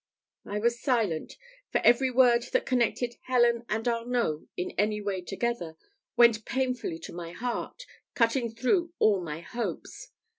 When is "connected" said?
2.65-3.17